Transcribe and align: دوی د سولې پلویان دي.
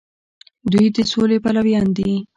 دوی 0.71 0.85
د 0.95 0.97
سولې 1.11 1.37
پلویان 1.43 1.87
دي. 1.97 2.11